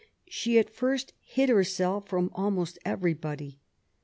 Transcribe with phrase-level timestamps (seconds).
[0.27, 3.59] She at first hid herself from almost everybody.